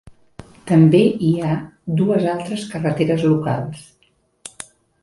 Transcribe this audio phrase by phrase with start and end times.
[0.71, 1.51] També hi ha
[2.01, 3.89] dues altres carreteres locals.